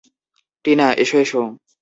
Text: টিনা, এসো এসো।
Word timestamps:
টিনা, 0.65 0.87
এসো 1.01 1.17
এসো। 1.23 1.41